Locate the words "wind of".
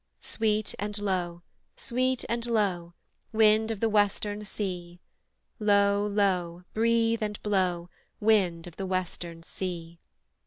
3.31-3.81, 8.19-8.77